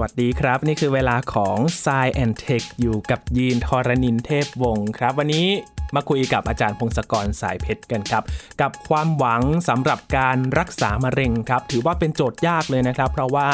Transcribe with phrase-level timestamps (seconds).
[0.00, 5.46] วัสดีครับ นี่คือเวลาของ s ซแอนเทคอยู่กับยีนทรณินเทพวงศ์ครับ วันนี้
[5.94, 8.22] มาคุยกับอาจารย์พงศกรสายเพชรกันครับ
[8.60, 13.48] กับความหวังสำหรับการรักษามะเร็งครับ ถือว่าเป็นโจทย์ยากเลยนะครับ เพราะว่า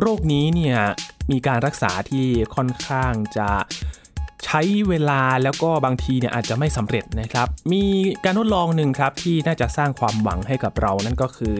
[0.00, 0.78] โรคนี้เนี่ย
[1.30, 3.48] มีการรักษาที่ค่อนข้างจะ
[4.46, 7.84] ใช้เวลาแล้วก็บางทีเนี่ยอาจจะไม่สำเร็จนะครับ มี
[8.24, 11.54] การทดลองหนึ่งครับที่น่าจะสร้างความหวังให้กับเรานั่นก็คือ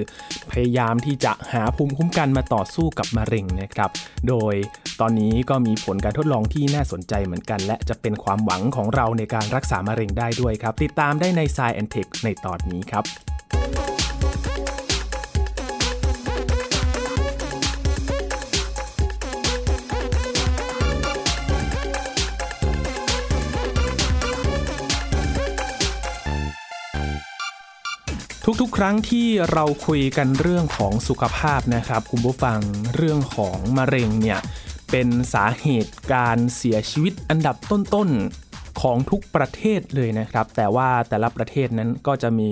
[0.51, 3.91] พยายามที่จะหาภูมิคุ้มกันมาต่อสู้กับมะเร็งนะครับ
[4.29, 4.55] โดย
[5.01, 13.05] ตอนนี้ก็มีผลการทดลองที่น่าสนใจเหมือนกัน และจะเป็นความหวังของเราในการรักษามะเร็งได้ด้วยครับ ติดตามได้ใน Science and Tech ในตอนนี้ครับ
[28.61, 32.59] ทุกๆ ครั้งที่เราคุยกันเรื่องของสุขภาพนะครับคุณผู้ฟัง
[32.97, 34.41] เรื่องของมะเร็งเนี่ย
[34.91, 42.51] เป็นสาเหตุการเสียชีวิตอันดับต้นๆของทุกประเทศเลยนะครับ แต่ว่าแต่ละประเทศนั้นก็จะมี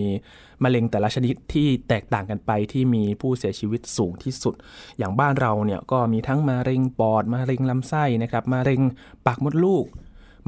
[0.65, 4.55] มะเร็งแต่ละชนิดที่แตกต่างกันไปที่มีผู้เสียชีวิตสูงที่สุด
[4.99, 8.81] อย่างบ้านเราเนี่ยก็มีทั้งมะเร็งปอดมะเร็งลำไส้นะครับมะเร็ง
[9.27, 9.85] ปากมดลูก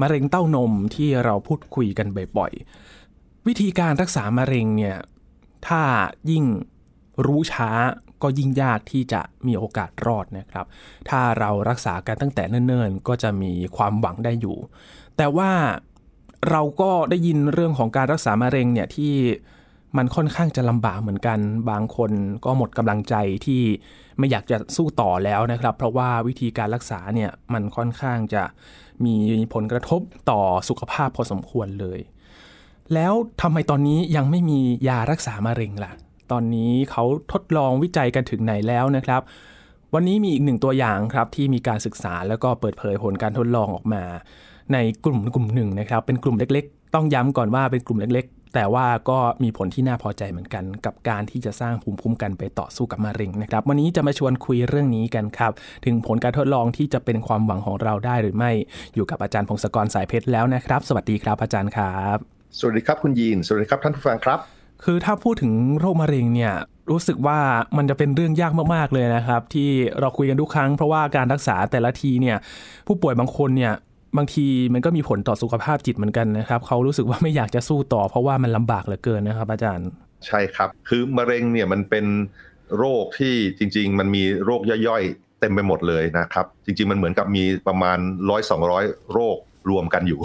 [0.01, 4.97] มะเร็งเต้านมที่เราพูดคุยกันบ่อยๆวิธีการรักษามะเร็งเนี่ย
[5.67, 5.81] ถ้า
[6.29, 6.45] ยิ่ง
[7.25, 7.69] รู้ช้า
[8.21, 10.65] ก็ยิ่งยากที่จะมีโอกาสรอดนะครับ
[11.09, 14.57] ถ้าเรารักษากันตั้งแต่เนิ่นๆ ก็จะมีความหวังได้อยู่
[15.17, 15.51] แต่ว่า
[16.49, 19.13] เราก็ได้ยินเรื่องของการรักษามะเร็งเนี่ยที่
[19.97, 21.39] มันค่อนข้างจะลำบากเหมือนกัน
[21.69, 22.11] บางคน
[22.45, 23.61] ก็หมดกำลังใจที่
[24.17, 28.43] ไม่อยากจะสู้ต่อแล้วนะครับ เพราะว่าวิธีการรักษาเนี่ยมันค่อนข้างจะ
[29.05, 29.15] มี
[29.53, 30.01] ผลกระทบ
[30.31, 31.99] ต่อสุขภาพพอสมควรเลย
[32.93, 35.91] แล้วทำไมตอนนี้ยังไม่มียารักษามะเร็งล่ะ
[36.31, 39.21] ตอนนี้เขาทดลองวิจัยกันถึงไหนแล้วนะครับ
[39.93, 44.03] วันนี้มีอีกหนึ่งตัวอย่างครับที่มีการศึกษาแล้วก็เปิดเผยผลการทดลองออกมา
[44.73, 55.51] ในกลุ่มกลุ่มหนึ่งนะครับ เป็นกลุ่มเล็กๆ ต้องย้ำก่อนว่าเป็นกลุ่มเล็กๆ แต่ว่าก็มีผลที่น่าพอใจเหมือนกัน กับการที่จะสร้างภูมิคุ้มกันไปต่อสู้กับมะเร็งนะครับ วันนี้จะมาชวนคุยเรื่องนี้กันครับ
[55.85, 58.51] ถึงผลการทดลองที่จะเป็นความหวังของเราได้หรือไม่
[58.95, 64.39] อยู่กับอาจารย์พงศกรสายเพชรแล้วนะครับ สวัสดีครับอาจารย์ครับ สวัสดีครับคุณยีน สวัสดีครับท่านผู้ฟังครับ
[64.83, 66.53] คือถ้าพูดถึงโรคมะเร็งเนี่ย
[66.91, 67.39] รู้สึกว่า
[67.77, 69.69] มันจะเป็นเรื่องยากมากๆเลยนะครับ ที่
[69.99, 72.37] เราคุยกันทุกครั้งเพราะว่าการรักษาแต่ละทีเนี่ย
[72.87, 73.73] ผู้ป่วยบางคนเนี่ย
[74.17, 79.87] บางทีมันก็มีผลต่อสุขภาพจิตเหมือนกันนะครับเขารู้สึกว่าไม่อยากจะสู้ต่อเพราะว่ามันลำบากเหลือเกินนะครับ อาจารย์
[80.27, 82.05] ใช่ครับ คือมะเร็งเนี่ยมันเป็น
[82.77, 87.97] โรคที่จริง ๆ มันมีโรคย่อยๆเต็มไปหมดเลยนะครับ จริง ๆ มันเหมือนกับมีประมาณ
[88.29, 89.37] ร้อยสองร้อยโรค
[89.69, 90.19] รวมกันอยู่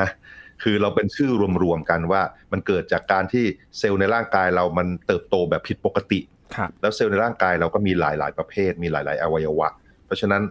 [0.00, 0.08] นะ
[0.62, 1.30] คือเราเป็นชื่อ
[1.62, 3.44] รวมๆกันว่ามันเกิดจากการที่
[3.78, 6.20] เซลล์ในร่างกายเรามันเติบโตแบบผิดปกติ
[6.80, 9.68] แล้วเซลล์ในร่างกายเราก็มีหลายๆประเภท มีหลาย ๆ อวัยวะ
[10.04, 10.42] เพราะฉะนั้น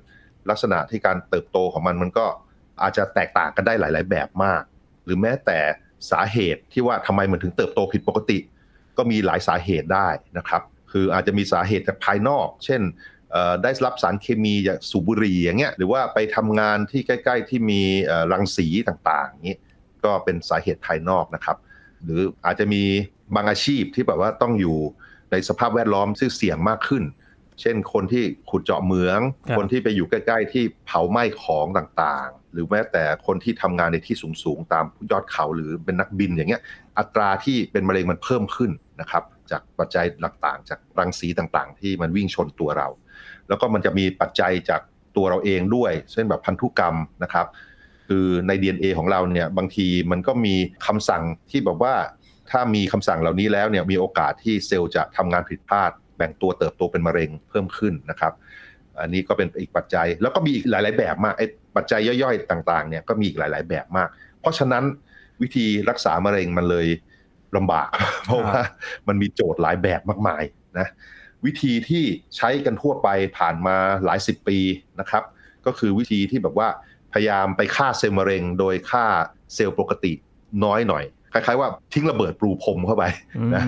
[0.50, 2.26] ลักษณะที่การเติบโตของมันมันก็
[2.82, 4.62] อาจจะแตกต่างกันได้หลาย ๆ แบบมาก
[5.06, 5.60] หรือแม้แต่
[6.12, 8.38] สาเหตุที่ว่าทำไมมันถึงเติบโตผิดปกติ
[8.98, 12.82] ก็มีหลายสาเหตุได้นะครับ คืออาจจะมีสาเหตุจากภายนอก เช่น
[13.64, 17.82] ได้รับสารเคมีจากสูบบุหรี่อย่างเงี้ยหรือว่าไปทำงานที่ใกล้ ๆ ที่มี
[18.32, 19.58] รังสีต่างๆอย่างนี้
[20.08, 21.58] ก็เป็นสาเหตุภายนอกนะครับ
[22.04, 22.84] หรืออาจจะมี
[23.36, 24.78] บางอาชีพที่แบบว่าต้องอยู่
[25.32, 27.04] ในสภาพแวดล้อมที่เสี่ยงมากขึ้น
[27.62, 29.20] เช่นคนที่ขุดเจาะเหมือง
[29.58, 36.62] คนที่ไปอยู่ใกล้ ๆ ที่เผาไหม้ของต่างๆ หรือแม้แต่คนที่ทำงานในที่สูงๆ ตามยอดเขาหรือเป็นนักบินอย่างเงี้ย
[37.00, 42.88] อัตราที่เป็นมะเร็งมันเพิ่มขึ้นนะครับ จากปัจจัยต่างๆ จากรังสีต่างๆ ที่มันวิ่งชนตัวเรา
[43.48, 44.82] แล้วก็มันจะมีปัจจัยจาก
[45.16, 47.46] ตัวเราเองด้วย เช่นแบบพันธุกรรมนะครับ
[48.08, 50.56] คือใน DNA ของเราเนี่ยบางทีมันก็มี
[50.88, 51.96] คำสั่งที่แบบว่า
[52.52, 58.34] ถ้ามีคำสั่งเหล่านี้แล้วเนี่ยมีโอกาสที่เซลล์จะทำงานผิดพลาด แบ่งตัวเติบโตเป็นมะเร็งเพิ่มขึ้นนะครับ
[59.02, 61.46] อันนี้ก็เป็นอีกปัจจัย แล้วก็มีอีกหลาย ๆ แบบมากไอ้
[61.76, 64.84] ปัจจัยย่อยๆ ต่างๆเนี่ยก็มีอีกหลาย ๆ แบบมาก เพราะฉะนั้น
[65.42, 66.88] วิธีรักษามะเร็งมันเลย
[67.58, 67.90] ลำบาก
[68.26, 68.60] เพราะว่า
[69.08, 70.44] มันมีโจทย์หลายแบบมากมาย
[70.80, 70.88] นะ
[71.46, 72.04] วิธีที่
[72.38, 73.08] ใช้กันทั่วไป
[73.38, 73.76] ผ่านมา
[74.06, 74.60] หลายสิบปี
[75.00, 75.24] นะครับ
[75.66, 76.68] ก็คือวิธีที่แบบว่า
[77.14, 79.06] พยายามไปฆ่าเซลล์มะเร็ง โดยฆ่า
[79.56, 80.14] เซลล์ปกติ
[80.66, 83.04] น้อยหน่อย คล้ายๆว่าทิ้งระเบิดปลูพรมเข้าไป
[83.56, 83.64] นะ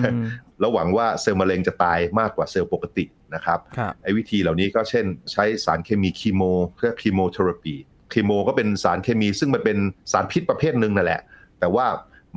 [0.60, 3.04] แล้วหวังว่าเซลล์มะเร็งจะตายมากกว่าเซลล์ปกติ
[3.34, 3.58] นะครับ
[4.02, 6.42] ไอ้วิธีเหล่านี้ก็เช่นใช้สารเคมีคีโม
[6.76, 7.74] เพื่อ chemotherapy
[8.12, 9.78] คีโมก็เป็นสารเคมีซึ่งมันเป็น
[10.12, 11.20] สารพิษประเภทหนึ่งนั่นแหละ
[11.60, 11.86] แต่ว่า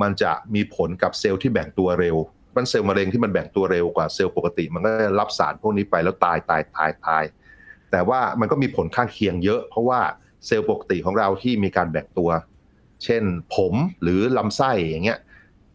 [0.01, 2.17] มันจะมีผลกับเซลล์ที่แบ่งตัวเร็ว
[2.55, 7.23] มันเซลล์มะเร็งที่มันแบ่งตัวเร็วกว่าเซลล์ปกติ มันก็รับสารพวกนี้ไปแล้วตายตายตายตาย
[7.91, 9.99] แต่ว่ามันก็มีผลข้างเคียงเยอะ เพราะว่า
[10.45, 12.29] เซลล์ปกติของเราที่มีการแบ่งตัว
[13.03, 13.23] เช่น
[13.55, 13.73] ผม
[14.03, 15.19] หรือลำไส้อย่างเงี้ย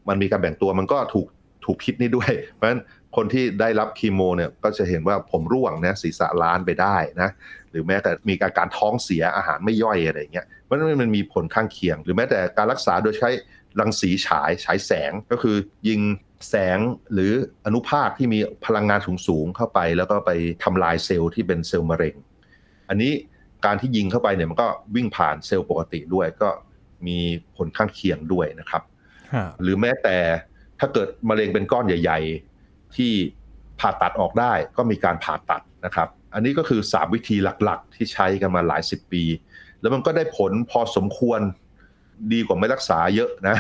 [0.09, 1.27] มันมีการแบ่งตัวมันก็ถูก
[1.65, 2.81] ถูกพิษนี้ด้วย เพราะฉะนั้น
[3.17, 7.31] คนที่ได้รับคีโมเนี่ยก็จะเห็นว่าผมร่วงนะศีรษะล้านไปได้นะ
[7.71, 13.31] หรือแม้แต่มีอาการท้องเสียอาหารไม่ย่อยอะไรเงี้ยเพราะนั้นมันมีผลข้างเคียง หรือแม้แต่การรักษาโดยใช้
[13.81, 15.57] รังสีฉายฉายแสงก็คือ
[15.89, 16.01] ยิง
[16.49, 16.79] แสง
[17.13, 17.33] หรือ
[17.67, 20.31] อนุภาคที่มีพลังงานสูงๆเข้าไป แล้วก็ไป
[20.65, 22.15] ทำลายเซลล์ที่เป็นเซลล์มะเร็ง
[22.89, 23.13] อันนี้
[23.65, 26.49] การที่ยิงเข้าไปเนี่ยมันก็วิ่งผ่านเซลล์ปกติด้วย ก็
[27.07, 27.19] มี
[27.57, 28.83] ผลข้างเคียงด้วยนะครับ
[29.63, 30.17] หรือแม้แต่
[30.81, 32.21] ถ้าเกิดมะเร็งเป็นก้อนใหญ่
[32.59, 33.13] ๆ ที่
[33.81, 39.23] ผ่าตัดออกได้ก็มีการผ่าตัดนะครับ อันนี้ก็คือ 3 วิธีหลักๆ ที่ใช้กันมาหลายสิบปี
[39.81, 41.41] แล้วมันก็ได้ผลพอสมควร
[42.33, 43.57] ดีกว่าไม่รักษาเยอะนะ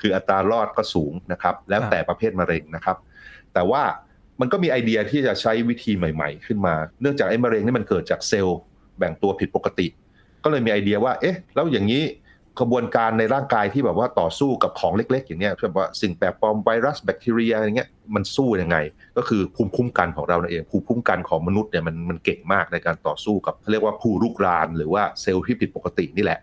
[0.00, 2.96] คืออัตรารอดก็สูงนะครับ แล้วแต่ประเภทมะเร็งนะครับ
[3.54, 3.82] แต่ว่า
[4.40, 8.58] มันก็มีไอเดียที่จะใช้วิธีใหม่ ๆ ขึ้นมา เนื่องจากไอ้มะเร็งนี่มันเกิดจากเซลล์
[9.00, 9.86] แบ่งตัวผิดปกติ
[10.44, 12.04] ก็เลยมีไอเดียว่า เอ๊ะ แล้วอย่างนี้
[12.60, 18.76] กระบวนการในร่างกายที่แบบว่าต่อสู้กับของเล็ก ๆ อย่างเงี้ยแบบว่าสิ่งแปลกปลอมไวรัสแบคทีเรียอะไรเงี้ยมันสู้ยังไง
[19.16, 26.40] ก็คือภูมิคุ้มกันของเราเอง ภูมิคุ้มกันของมนุษย์เนี่ยมันมันเก่งมากในการต่อสู้กับเรียกว่าผู้ลุกราน หรือว่าเซลล์ที่ผิดปกตินี่แหละ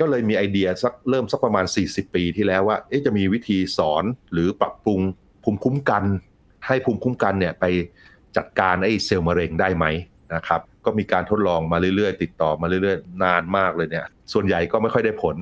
[0.00, 5.00] ก็เลยมีไอเดียสักเริ่มสักประมาณ 40 ปีที่แล้วว่าเอ๊ะจะมีวิธีสอนหรือปรับปรุง
[5.44, 6.04] ภูมิคุ้มกัน
[6.66, 7.64] ให้ภูมิคุ้มกันเนี่ยไป
[8.36, 9.86] จัดการไอ้เซลล์มะเร็งได้ไหม
[10.34, 15.36] นะครับก็มีการทดลองมาเรื่อยๆ ติดต่อมาเรื่อยๆ นานมากเลยเนี่ย ส่วนใหญ่ก็ไม่ค่อยได้ผล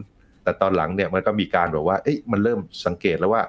[0.45, 3.43] แต่ตอนหลังเนี่ยมันก็มีการแบบว่าเอ๊ะมันเริ่มสังเกตแล้วว่า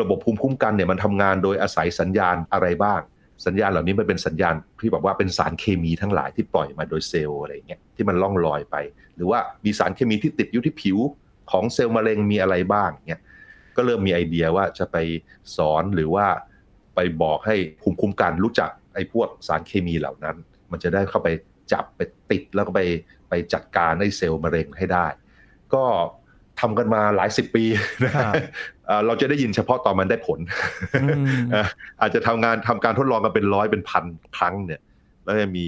[0.00, 3.00] ระบบภูมิคุ้มกันเนี่ยมันทำงานโดยอาศัยสัญญาณอะไรบ้าง
[3.46, 8.76] สัญญาณเหล่านี้มันเป็นสัญญาณที่บอกว่าเป็นสารเคมีทั้งหลายที่ปล่อยมาโดยเซลล์อะไรเงี้ยที่มันล่องลอยไป
[9.16, 10.98] หรือว่ามีสารเคมีที่ติดอยู่ที่ผิว
[11.50, 13.22] ของเซลล์มะเร็งมีอะไรบ้างเงี้ย
[13.76, 14.96] ก็เริ่มมีไอเดียว่าจะไป
[15.56, 16.26] สอนหรือว่า
[16.94, 20.36] ไปบอกให้ภูมิคุ้มกันรู้จักไอ้พวกสารเคมีเหล่านั้น
[20.72, 21.28] มันจะได้เข้าไป
[21.72, 22.80] จับไปติดแล้วก็ไป
[23.28, 25.06] ไปจัดการในเซลล์มะเร็งให้ได้
[25.74, 25.84] ก็
[26.60, 27.64] ทำกันมาหลายสิบปี
[28.04, 28.12] นะ
[29.06, 30.38] เราจะได้ยินเฉพาะตอนมันได้ผล
[32.00, 34.04] อาจจะทำงานทำการทดลองกันเป็นร้อยเป็นพัน
[34.36, 34.80] ครั้งเนี่ย
[35.24, 35.66] แล้วจะมี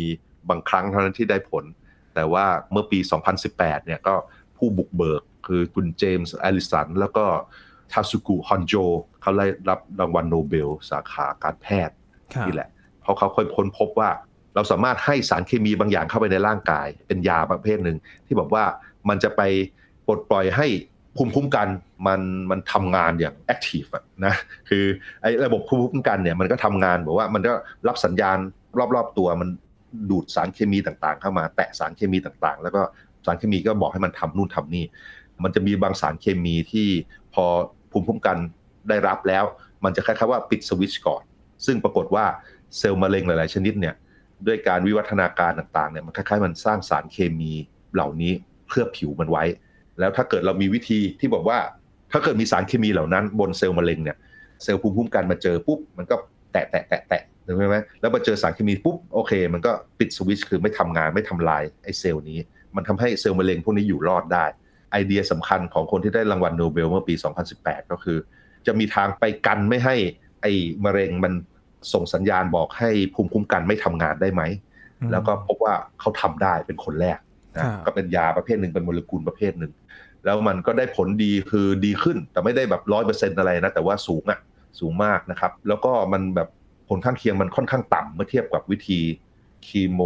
[0.50, 1.64] บางครั้งเท่านั้นที่ได้ผล
[2.14, 2.98] แต่ว่าเมื่อปี
[3.42, 4.14] 2018 เนี่ยก็
[4.56, 7.24] ผู้บุกเบิกคือคุณเจมส์แอลิสันแล้วก็
[7.92, 8.74] ทาสุกุฮอนโจ
[9.20, 11.96] เขาได้รับรางวัลโนเบล สาขาการแพทย์
[12.46, 12.68] นี่แหละ
[13.00, 14.10] เพราะเขาค่อยค้นพบว่า
[14.54, 17.96] เราสามารถให้สารเคมีบางอย่างเข้าไปในร่างกาย เป็นยาประเภทหนึ่ง
[18.26, 18.64] ที่บอกว่า
[19.08, 19.42] มันจะไป
[20.06, 20.66] ปลดปล่อยให้
[21.16, 21.68] ภูมิคุ้มกัน
[22.06, 22.20] มัน
[22.50, 23.84] มันทำงานอย่างแอคทีฟ
[24.24, 24.34] นะ
[24.68, 24.84] คือ
[25.22, 27.52] ไอ้ระบบภูมิคุ้มกันเนี่ยมันก็ทำงานบอกว่ามันก็
[27.88, 28.38] รับสัญญาณ
[28.94, 29.48] รอบๆตัวมัน
[30.10, 32.82] ดูดสารเคมีต่างๆ เข้ามา แตะสารเคมีต่างๆ แล้วก็
[33.26, 34.84] สารเคมีก็บอกให้มันทำนู่นทำนี่
[35.42, 36.88] มันจะมีบางสารเคมีที่
[37.34, 37.44] พอ
[37.90, 38.36] ภูมิคุ้มกัน
[38.88, 39.44] ได้รับแล้ว
[39.84, 41.22] มันจะคล้ายๆว่าปิดสวิตช์ก่อน
[41.66, 42.24] ซึ่งปรากฏว่า
[42.78, 43.94] เซลล์มะเร็งหลายๆชนิดเนี่ย
[44.46, 47.52] ด้วยการวิวัฒนาการต่างๆเนี่ยมันคล้ายๆมันสร้างสารเคมี
[47.94, 48.32] เหล่านี้
[48.68, 49.44] เคลือบผิวมันไว้
[49.98, 51.58] แล้วถ้าเกิดเรามีวิธีที่บอกว่า
[52.12, 54.16] ถ้าเกิดมีสารเคมีเหล่านั้นบนเซลล์มะเร็งเนี่ย
[54.62, 56.16] เซลล์ภูมิคุ้มกันมาเจอปุ๊บมันก็
[56.52, 62.38] แตะแตะแตะแตะถูกไหมแล้วมาเจอสารเคมีปุ๊บโอเค มันก็ปิดสวิตช์คือไม่ทำงานไม่ทำลายไอ้เซลล์นี้
[62.76, 64.44] มันทำให้เซลล์มะเร็งพวกนี้อยู่รอดได้
[64.92, 67.14] ไอเดียสำคัญของคนที่ได้รางวัลโนเบลเมื่อปี
[67.52, 68.18] 2018 ก็คือ
[68.66, 69.96] จะมีทางไปกันไม่ให้
[70.42, 70.52] ไอ้
[70.84, 71.32] มะเร็งมัน
[71.92, 74.42] ส่งสัญญาณบอกให้ภูมิคุ้มกันไม่ทำงานได้ไหม
[75.12, 77.18] แล้วก็พบว่าเขาทำได้เป็นคนแรก
[77.56, 79.72] นะก็เป็นยาประเภทหนึ่งเป็นโมเลกุลประเภทหนึ่ง
[80.24, 84.38] แล้วมันก็ได้ผลดีคือดีขึ้น แต่ไม่ได้แบบร้อยเปอร์เซ็นต์อะไรนะ แต่ว่าสูงอะ
[84.80, 86.48] สูงมากนะครับ แล้วก็มันแบบ
[86.88, 89.00] ผลข้างเคียงมันค่อนข้างต่ำเมื่อเทียบกับวิธี
[89.66, 90.00] คีโม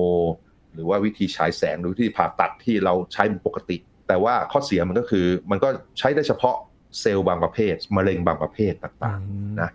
[0.74, 3.76] หรือว่าวิธีฉายแสงหรือวิธีผ่าตัดที่เราใช้ปกติ
[4.08, 5.68] แต่ว่าข้อเสียมันก็คือมันก็
[5.98, 6.56] ใช้ได้เฉพาะ
[7.00, 9.70] เซลล์บางประเภทมะเร็งบางประเภทต่างๆนะ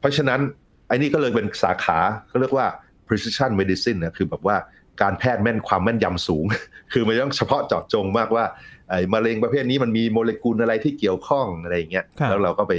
[0.00, 0.40] เพราะฉะนั้น
[0.88, 1.98] ไอ้นี่ก็เลยเป็นสาขา
[2.28, 2.66] เขาเรียกว่า
[3.06, 4.56] precision medicine นะคือแบบว่า
[5.02, 6.44] การแพทย์แม่นความแม่นยำสูง
[6.92, 8.44] คือมันต้องเฉพาะเจาะจงมากว่า
[8.90, 12.72] ไอ้มะเร็งประเภทนี้มันมีโมเลกุลอะไรที่เกี่ยวข้องอะไรอย่างเงี้ยแล้วเราก็ไป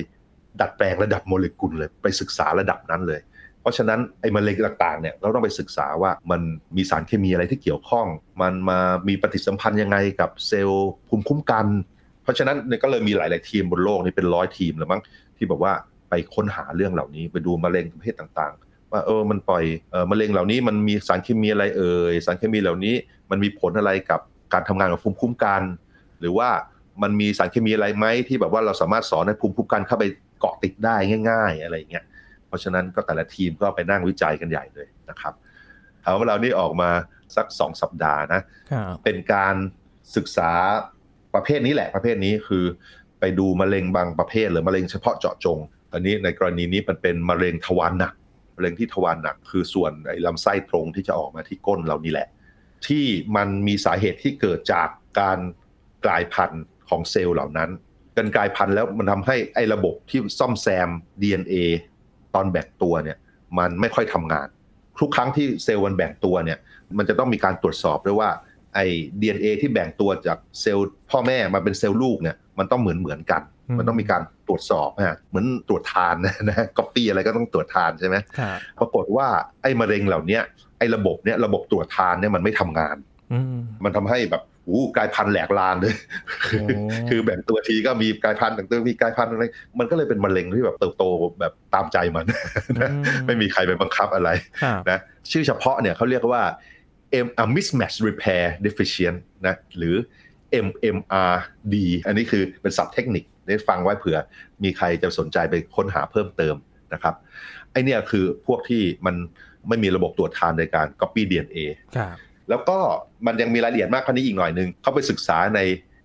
[0.61, 3.21] ดัดแปลงระดับโมเลกุลเลยไปศึกษาระดับนั้นเลย
[3.61, 6.41] เพราะฉะนั้นไอ้มะเร็งต่างๆเนี่ยเราต้องไปศึกษาว่ามัน
[6.75, 8.07] มีสารเคมีอะไรที่เกี่ยวข้อง
[8.41, 11.65] มันมามีปฏิสัมพันธ์ยังไงกับเซลล์ภูมิคุ้มกัน
[12.23, 15.01] เพราะฉะนั้นเนี่ยก็เลยมีหลาย ๆ ทีมบนโลกนี่เป็นร้อยทีมแล้วมั้ง
[15.37, 15.73] ที่บอกว่า
[16.09, 22.95] ไปค้นหาเรื่องเหล่านี้ไปดูมะเร็งประเภทต่างๆ ว่าเออมันปล่อยเออมะเร็งเหล่านี้มันมีสารเคมีอะไรเอ่ยสารเคมีเหล่านี้
[23.31, 24.19] มันมีผลอะไรกับ
[24.53, 25.61] การทำงานของภูมิคุ้มกัน
[26.19, 26.49] หรือว่า
[27.01, 30.03] มันมีสารเคมีอะไรไหมที่แบบว่าเราสามารถสอนให้ภูมิคุ้มกันเข้าไป
[30.39, 30.95] เกาะติดได้
[31.29, 32.05] ง่าย ๆ อะไรเงี้ย
[32.47, 35.33] เพราะฉะนั้นก็แต่ละทีมก็ไปนั่งวิจัยกันใหญ่เลยนะครับ
[36.03, 36.89] ถามว่าเรานี่ออกมา
[37.35, 38.41] สักสองสัปดาห์นะ
[39.03, 39.55] เป็นการ
[40.15, 40.51] ศึกษา
[41.35, 42.65] ประเภทนี้แหละประเภทนี้คือ
[43.19, 45.59] ไปดูมะเร็งบางประเภทหรือมะเร็งเฉพาะเจาะจง
[45.95, 48.13] อันนี้ในกรณีนี้มันเป็นมะเร็งทวารหนัก
[48.55, 52.27] มะเร็งที่ทวารหนัก คือส่วนไอ้ลำไส้ตรงที่จะออกมาที่ก้นเรานี่แหละ
[52.87, 54.87] ที่มันมีสาเหตุที่เกิดจาก
[55.19, 55.39] การ
[56.05, 57.69] กลายพันธุ์ของเซลล์เหล่านั้น
[58.15, 60.89] ยีนกลายพันธุ์แล้วมันทำให้ไอ้ระบบที่ซ่อมแซม
[61.21, 61.55] DNA
[62.35, 63.17] ตอนแบ่งตัวเนี่ย
[63.59, 64.47] มันไม่ค่อยทำงาน
[64.99, 66.59] ทุกครั้งที่เซลล์มันแบ่งตัวเนี่ย
[66.97, 68.29] มันจะต้องมีการตรวจสอบด้วยว่า
[68.75, 68.85] ไอ้
[69.21, 73.41] DNA ที่แบ่งตัวจากเซลล์พ่อแม่มาเป็นเซลล์ลูกเนี่ยมันต้องเหมือนเหมือนกัน
[73.77, 78.15] มันต้องมีการตรวจสอบนะเหมือนตรวจทานนะนะก๊อปปี้อะไรก็ต้องตรวจทานใช่ไหม
[78.79, 79.27] ปรากฏว่า
[79.61, 80.39] ไอ้มะเร็งเหล่านี้
[80.77, 82.97] ไอ้ระบบเนี้ยระบบตรวจทานเนี่ยมันไม่ทำงาน
[83.83, 85.95] มันทำให้แบบอู้กลายพันธุ์แหลกลานเลย
[87.09, 89.43] คือแบ่งตัวทีก็มีกลายพันธุ์แบ่งตัวมีกลายพันธุ์อะไร
[89.79, 91.03] มันก็เลยเป็นมะเร็งที่แบบเติบโต
[91.39, 92.25] แบบตามใจมัน
[93.25, 94.29] ไม่มีใครไปบังคับอะไร
[94.89, 94.99] นะ
[95.31, 96.43] ชื่อเฉพาะเนี่ยเขาเรียกว่า
[97.25, 99.17] M a mismatch repair deficient
[99.47, 99.95] นะหรือ
[100.65, 101.75] MMRD
[102.07, 104.17] อันนี้คือเป็นศัพท์เทคนิค ได้ฟังไว้เผื่อ
[104.63, 106.55] มีใครจะสนใจไปค้นหาเพิ่มเติม
[106.93, 107.15] นะครับ
[107.71, 109.15] ไอเนี่ยคือพวกที่มัน
[109.67, 111.57] ไม่มีระบบตรวจทานในการ copy DNA
[112.49, 112.77] แล้วก็
[113.25, 115.59] มันยังมีรายละเอียดมากกว่านี้อีกหน่อยนึง เขาไปศึกษาใน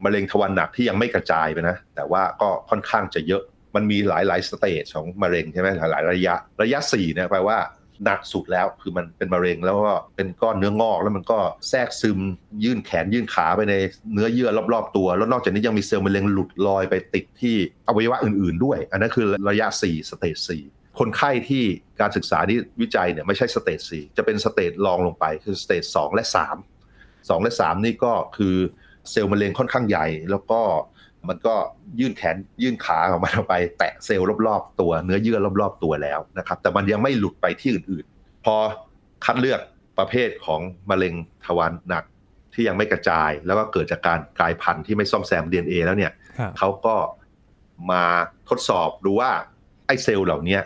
[0.04, 3.42] มะเร็งทวารหนักที่ยังไม่กระจายไปนะ แต่ว่าก็ค่อนข้างจะเยอะ
[3.74, 7.58] มันมีหลายหลายสเตจของมะเร็งใช่ไหมหลายหลายระยะ ระยะ4เนี่ยแปลว่า
[8.04, 11.38] หนักสุดแล้วคือมันเป็นมะเร็งแล้วก็เป็นก้อนเนื้องอก แล้วมันก็
[11.68, 12.18] แทรกซึม
[12.64, 13.74] ยื่นแขนยื่นขาไปใน
[14.12, 17.56] เนื้อเยื่อรอบๆตัว แล้วนอกจากนี้ยังมีเซลล์มะเร็งหลุดลอยไปติดที่
[17.88, 20.36] อวัยวะอื่นๆด้วย อันนั้นคือระยะ 4 stage
[20.68, 21.64] 4คนไข้ที่
[22.00, 26.24] การศึกษาที่วิจัยเนี่ยไม่ใช่ stage 4จะเป็น stage รองลงไปคือ stage 2และ
[26.76, 28.56] 3 2และ3นี่ก็คือ
[29.10, 30.60] เซลล์มะเร็งค่อนข้างใหญ่ แล้วก็
[31.28, 31.54] มันก็
[32.00, 38.54] ยื่นแขนยื่นขาออกมาไป แตะเซลล์รอบๆ ตัวเนื้อเยื่อรอบๆ ตัวแล้วนะครับ แต่มันยังไม่หลุดไปที่อื่นๆ พอ
[39.24, 39.60] คัดเลือก
[39.98, 40.60] ประเภทของ
[40.90, 42.04] มะเร็งทวารหนัก
[42.54, 46.12] ที่ยังไม่กระจาย แล้วก็เกิดจากการกลายพันธุ์ที่ไม่ซ่อมแซม DNA แล้วเนี่ย
[46.58, 46.94] เขาก็
[47.90, 48.02] มา
[48.48, 49.30] ทดสอบดูว่า
[49.86, 50.58] ไอ้เซลล์เหล่านี้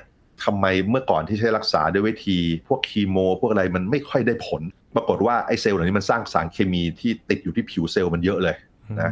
[0.44, 4.62] ทำไมเมื่อก่อนที่ใช้รักษาด้วยวิธี พวกคีโม พวกอะไรมันไม่ค่อยได้ผล
[4.96, 8.56] ปรากฏว่าไอ้เซลล์เหล่านี้มันสร้างสารเคมีที่ติดอยู่ที่ผิวเซลล์มันเยอะเลย
[9.00, 9.10] นะ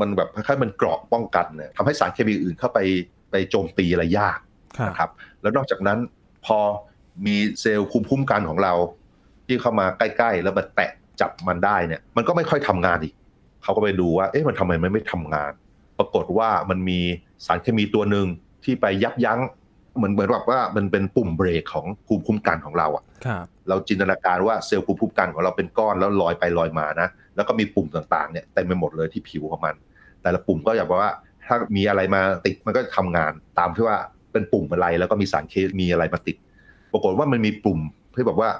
[0.00, 2.78] มันแบบคล้ายๆมันเกราะป้องกันเนี่ยทำให้สารเคมีอื่นเข้าไป
[3.30, 4.38] ไปโจมตีอะไรยาก
[4.88, 5.10] นะครับ
[5.42, 5.98] แล้วนอกจากนั้น
[6.46, 6.58] พอ
[7.26, 8.74] มีเซลล์คุมคุ้มกันของเรา
[9.46, 13.14] ที่เข้ามาใกล้ ๆ แล้วมาแตะจับมันได้เนี่ย มันก็ไม่ค่อยทำงานอีก
[13.62, 15.52] เขาก็ไปดูว่า เอ๊ะมันทำไมมันไม่ทำงาน
[15.98, 17.00] ปรากฏว่ามันมี
[17.46, 18.26] สารเคมีตัวหนึ่ง
[18.64, 19.40] ที่ไปยับยั้ง
[19.96, 23.04] เหมือนเหมือนแบบว่ามันเป็นปุ่มเบรกของภูมิคุ้มกันของเราอะ
[23.68, 29.74] เราจินตนาการว่าเซลล์ภูมิคุ้มกันของเราเป็นก้อนแล้วลอยไปลอยมานะแล้วก็มีปุ่มต่างๆเนี่ยเต็มไปหมดเลยที่ผิวของมัน
[30.22, 31.12] แต่ละปุ่มก็อยากบอกว่า
[31.46, 33.98] ถ้ามีอะไรมาติดมันก็ทำงานตามที่ว่า
[34.32, 36.36] เป็นปุ่มอะไรแล้วก็มีสารเคมีอะไรมาติด
[36.92, 37.78] ปรากฏว่ามันมีปุ่ม
[38.14, 38.50] ที่แบบว่า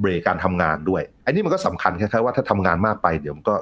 [0.00, 3.54] เบรกการทำงานด้วยอันนี้มันก็สำคัญคล้ายๆว่าถ้าทำงานมากไปเดี๋ยวมันก็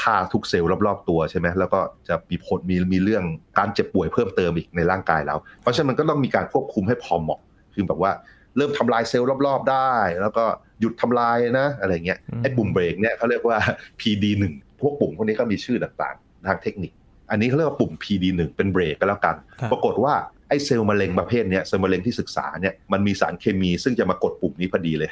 [0.00, 3.24] ฆ่าทุกเซลล์รอบๆ ตัวใช่ไหมแล้วก็จะมีผลมีมีเรื่อง
[3.58, 7.40] การเจ็บป่วยเพิ่มเติมอีกในร่างกายเรา เพราะฉะนั้นมันก็ต้องมีการควบคุมให้พอเหมาะ
[7.74, 8.12] คือแบบว่า
[8.56, 10.44] เริ่มทำลายเซลล์รอบๆ ได้ แล้วก็
[10.80, 13.56] หยุดทำลายนะ อะไรเงี้ยไอ้ปุ่มเบรกเนี่ยเขาเรียกว่า
[14.00, 14.44] PD1
[14.80, 16.92] พวกปุ่มพวกนี้ก็มีชื่อต่างๆ ทางเทคนิค
[17.30, 19.36] อันนี้เขาเรียกว่าปุ่ม PD1 เป็นเบรกก็แล้วกัน
[19.72, 20.14] ปรากฏว่า
[20.50, 25.10] ไอ้เซลล์มะเร็งประเภทเนี้ยเซลล์มะเร็งที่ศึกษาเนี่ยมันมีสารเคมีซึ่งจะมากดปุ่มนี้พอดีเลย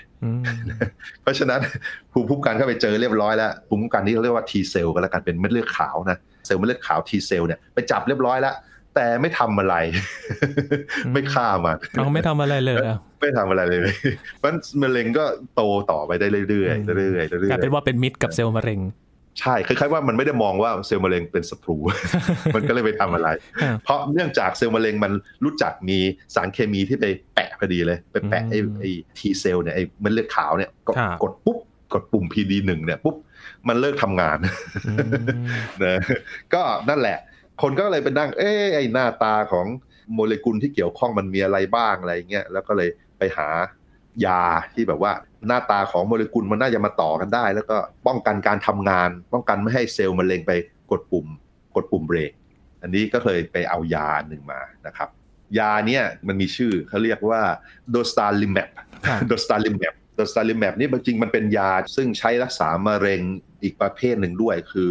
[1.22, 1.60] เพราะฉะนั้น
[2.12, 8.54] ภูมิคุ้มกันเข้าไปเจอเรียบร้อยแล้วภูมิคุ้มกันนี้เขาเรียกว่า T เซลล์ก็แล้วกันเป็นเม็ดเลือดขาวนะเซลล์เม็ดเลือดขาว T เซลล์เนี่ยไปจับเรียบร้อยแล้ว
[8.94, 9.74] แต่ไม่ทำอะไร
[11.12, 12.76] ไม่ฆ่ามันเราไม่ทำอะไรเลย
[13.20, 13.94] ไม่ทำอะไรเลย
[14.44, 18.80] มันมะเร็งก็โตต่อไปได้เรื่อยๆเรื่อยๆเรื่อยๆกลายเป็นว่าเป็นมิตรกับเซลล์มะเร็ง
[19.40, 21.76] ใช่คล้ายๆว่ามันไม่ได้มองว่าเซลล์มะเร็งเป็นศัตรู
[22.54, 23.28] มันก็เลยไปทำอะไร
[23.84, 25.12] เพราะเนื่องจากเซลล์มะเร็งมัน
[25.44, 25.98] รู้จักมี
[26.34, 27.04] สารเคมีที่ไป
[27.34, 30.70] แปะพอดีเลย ไปแปะไอ้ไอ้ทีเซลล์เนี่ยไอ้เม็ดเลือดขาวเนี่ย
[31.22, 31.58] กดปุ๊บ
[31.94, 33.16] กดปุ่ม PD หนึ่งเนี่ยปุ๊บ
[33.68, 34.38] มันเลิกทำงาน
[35.82, 36.00] นะ
[36.54, 37.18] ก็นั่นแหละ
[37.62, 39.66] คนก็เลยไปนั่งเอ้ไอ้หน้าตาของ
[40.14, 43.48] โมเลกุลที่เกี่ยวข้องมันมีอะไรบ้างอะไรเงี้ยแล้วก็เลยไปหา
[44.26, 44.42] ยา
[44.74, 45.12] ที่แบบว่า
[45.46, 50.52] หน้าตาของโมเลกุลมันน่าจะมาต่อกันได้ แล้วก็ป้องกันการทำงาน ป้องกันไม่ให้เซลล์มะเร็งไป
[50.90, 51.26] กดปุ่ม
[51.76, 52.32] กดปุ่มเบรก
[52.82, 55.08] อันนี้ก็เคยไปเอายาหนึ่งมานะครับ
[55.58, 57.42] ยาเนี่ยมันมีชื่อเขาเรียกว่า
[57.90, 58.68] โดสตาลิมแมป
[59.26, 63.20] โดสตาลิมแมปโดสตาลิมแมปนี่จริงมันเป็นยาซึ่งใช้รักษามะเร็ง
[63.62, 64.90] อีกประเภทหนึ่งด้วย คือ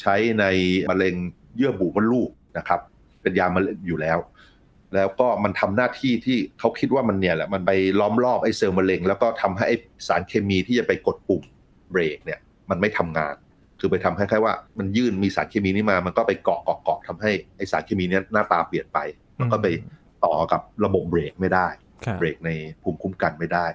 [0.00, 0.44] ใช้ใน
[0.90, 1.14] มะเร็ง
[1.56, 2.80] เยื่อบุมดลูกนะครับ
[3.22, 4.18] เป็นยามะเร็งอยู่แล้ว
[4.94, 9.76] แล้วก็มันทำหน้าที่ที่เขาคิดว่ามันเนี่ยแหละมันไปล้อมรอบไอ้เซลล์มะเร็ง แล้วก็ทำให้ไอ้
[10.08, 11.42] สารเคมีที่จะไปกดปุ่ม
[11.90, 12.38] เบรกเนี่ย
[12.70, 13.34] มันไม่ทำงาน
[13.80, 18.98] คือไปทำคล้ายๆว่ามันยื่นมีสารเคมีนี้มา มันก็ไปเกาะเกาะเกาะทำให้ไอ้สารเคมีนี้หน้าตาเปลี่ยนไป
[19.38, 19.66] มันก็ไป
[20.24, 21.68] ต่อกับระบบเบรกไม่ได้
[22.18, 22.50] เบรกใน
[22.82, 23.66] ภูมิคุ้มกันไม่ได้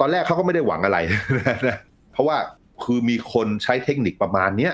[0.00, 0.98] ตอนแรกเขาก็ไม่ได้หวังอะไร
[1.68, 1.78] นะ
[2.12, 2.36] เพราะว่า
[2.84, 4.72] คือมีคนใช้เทคนิคประมาณเนี้ย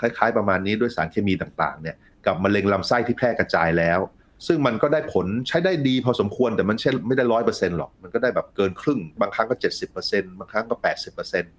[0.00, 1.96] คล้าย ๆ ประมาณนี้ด้วยสารเคมีต่างๆเนี่ย
[2.26, 3.98] กับมะเร็งลำไส้ที่แพร่กระจายแล้ว
[4.46, 11.52] ซึ่งมันก็ได้ผลใช้ได้ดีพอสมควรแต่มันใช้ไม่ได้ร้อยเปอร์เซ็นต์หรอก มันก็ได้แบบเกินครึ่ง บางครั้งก็เจ็ดสิบเปอร์เซ็นต์บางครั้งก็แปดสิบเปอร์เซ็นต์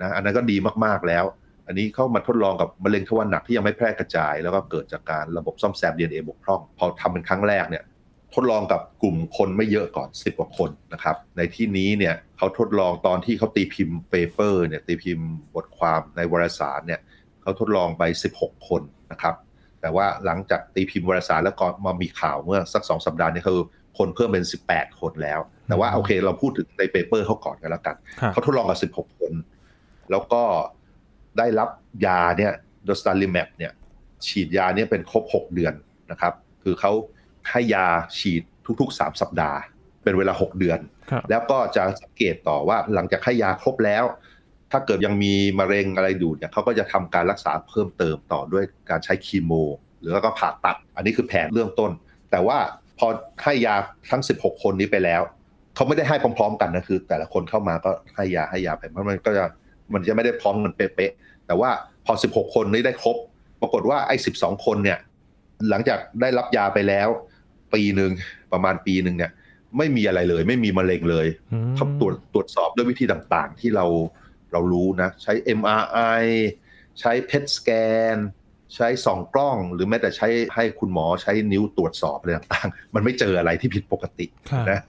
[0.00, 1.24] นะอันนั้นก็ดีมากๆแล้ว
[1.66, 7.84] อันนี้เข้ามาทดลองกับมะเร็งทวารหนักที่ยังไม่แพร่กระจาย แล้วก็เกิดจากการระบบซ่อมแซม DNA บกพร่อง พอทำเป็นครั้งแรกเนี่ย
[8.34, 17.00] ทดลองกับกลุ่มคนไม่เยอะก่อน 10 กว่าคนนะครับ ในที่นี้เนี่ยเขาทดลองตอนที่เขาตีพิมพ์ paper เนี่ยตีพิมพ์บทความในวารสารเนี่ย
[17.42, 18.02] เขาทดลองไป
[18.36, 19.34] 16 คนนะครับ
[19.84, 23.60] แต่ว่าหลังจากตีพิมพ์วารสารแล้วก็มามีข่าวเมื่อสักสองสัปดาห์นี้คือ
[23.98, 27.96] คนเพิ่มเป็น 18 คนแล้ว แต่ว่าโอเคเราพูดถึงใน paper เขาก่อนกันแล้วกัน
[28.32, 29.32] เขาทดลองกับ 16 คน
[30.10, 30.42] แล้วก็
[31.38, 31.68] ได้รับ
[32.06, 32.52] ยาเนี่ย
[32.84, 33.72] dostarlimab เนี่ย
[34.26, 35.74] ฉีดยาเนี่ยเป็นครบ 6 เดือน
[36.10, 36.92] นะครับ คือเขา
[37.50, 37.86] ให้ยา
[38.18, 38.42] ฉีด
[38.80, 39.58] ทุกๆ 3 สัปดาห์
[40.02, 40.78] เป็นเวลา 6 เดือน
[41.30, 44.04] แล้วก็จะสังเกตต่อว่าหลังจากให้ยาครบแล้ว
[44.74, 49.52] ถ้าเกิดยังมีมะเร็งอะไรดูเนี่ยเขาก็จะทำการรักษาเพิ่มเติมต่อด้วยการใช้คีโม
[50.00, 51.90] หรือแล้วก็ผ่าตัด อันนี้คือแผนเริ่มต้น
[52.30, 52.58] แต่ว่า
[52.98, 53.06] พอ
[53.42, 53.76] ให้ยา
[54.10, 55.22] ทั้ง 16 คนนี้ไปแล้ว
[55.74, 59.44] เขาไม่ได้ให้พร้อมๆ กันนะคือ แต่ละคนเข้ามาก็ให้ยาให้ยาไปเพราะมันก็จะ
[59.92, 61.70] มันจะไม่ได้พร้อมกันเป๊ะๆแต่ว่า
[62.06, 63.16] พอ 16 คนนี้ได้ครบ
[63.60, 64.98] ปรากฏว่าไอ้ 12 คนเนี่ย
[65.70, 67.08] หลังจากได้รับยาไปแล้ว
[67.74, 68.12] ปีหนึ่ง
[68.52, 69.32] ประมาณปีหนึ่งเนี่ย
[69.78, 71.26] ไม่มีอะไรเลย ไม่มีมะเร็งเลย
[71.76, 73.86] เขาตรวจตรวจสอบด้วยวิธีต่างๆ ที่เรา
[74.54, 76.24] เรารู้นะ ใช้ MRI
[77.00, 78.16] ใช้ PET scan
[78.74, 84.26] ใช้ส่องกล้อง หรือแม้แต่ใช้ให้คุณหมอใช้นิ้วตรวจสอบอะไรต่างๆ มันไม่เจออะไรที่ผิดปกติ
[84.70, 84.80] นะ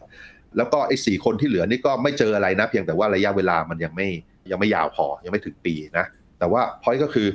[0.57, 4.07] แล้วก็ไอ้สี่คนที่เหลือนี่ก็ไม่เจออะไรนะ เพียงแต่ว่าระยะเวลามันยังไม่
[4.51, 6.05] ยังไม่ยาวพอยังไม่ถึงปีนะ
[6.39, 7.27] แต่ว่าพอยก็คือ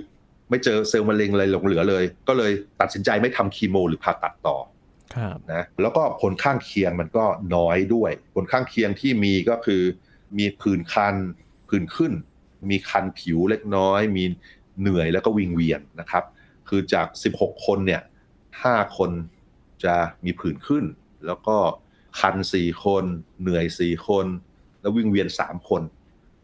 [0.50, 4.56] ไม่เจอเซลล์มะเร็งอะไรหลงเหลือเลย ก็เลยตัดสินใจไม่ทำคีโม หรือผ่าตัดต่อ
[5.52, 7.24] นะแล้วก็ผลข้างเคียงมันก็
[7.56, 9.82] น้อยด้วย ผลข้างเคียงที่มีก็คือ
[10.38, 11.14] มีผื่นคัน
[11.70, 12.12] ผื่นขึ้น
[12.70, 14.24] มีคันผิวเล็กน้อย มี
[14.80, 16.24] เหนื่อยแล้วก็วิงเวียนนะครับ
[16.68, 18.02] คือจาก 16 คนเนี่ย
[18.48, 19.10] 5คน
[19.84, 20.84] จะมีผื่นขึ้น
[21.26, 21.56] แล้วก็
[22.20, 23.04] คัน 4 คน
[23.40, 24.26] เหนื่อย 4 คน
[24.80, 25.82] แล้ววิงเวียน 3 คน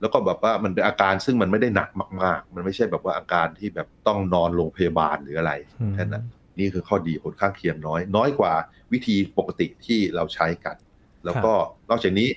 [0.00, 1.90] แล้วก็แบบว่ามันเป็นอาการซึ่งมันไม่ได้หนัก
[2.23, 5.52] มาก ๆ มันไม่ใช่แบบว่าอาการที่แบบต้องนอนโรงพยาบาลหรืออะไร
[5.95, 6.25] แค่นั้น
[6.59, 8.52] นี่คือข้อดีผลข้างเคียงน้อย น้อยกว่า
[8.92, 10.76] วิธีปกติที่เราใช้กัน
[11.25, 11.52] แล้วก็
[11.90, 12.28] นอกจากนี้